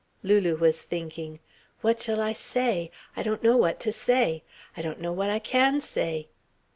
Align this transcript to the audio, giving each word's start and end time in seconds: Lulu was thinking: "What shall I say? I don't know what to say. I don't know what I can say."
Lulu 0.23 0.55
was 0.57 0.81
thinking: 0.81 1.39
"What 1.81 2.01
shall 2.01 2.19
I 2.21 2.33
say? 2.33 2.89
I 3.15 3.21
don't 3.21 3.43
know 3.43 3.55
what 3.55 3.79
to 3.81 3.91
say. 3.91 4.41
I 4.75 4.81
don't 4.81 4.99
know 4.99 5.11
what 5.13 5.29
I 5.29 5.37
can 5.37 5.79
say." 5.79 6.27